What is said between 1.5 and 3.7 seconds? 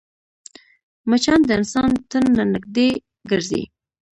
انسان تن ته نږدې ګرځي